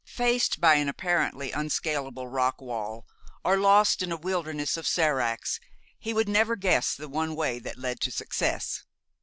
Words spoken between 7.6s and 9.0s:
led to success.